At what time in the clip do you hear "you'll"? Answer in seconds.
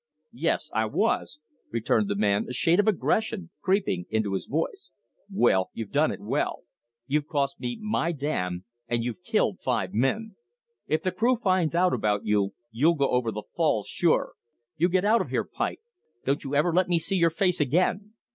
12.71-12.95